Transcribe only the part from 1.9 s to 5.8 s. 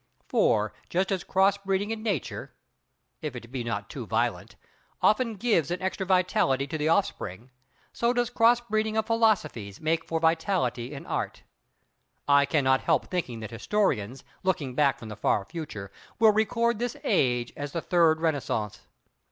in Nature—if it be not too violent—often gives an